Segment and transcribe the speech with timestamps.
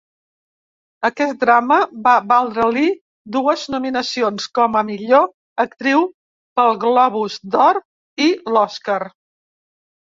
[1.09, 2.87] Aquest drama va valdre-li
[3.37, 5.31] dues nominacions com a millor
[5.67, 6.05] actriu
[6.61, 7.85] pel Globus d'Or
[8.29, 9.03] i l'Oscar.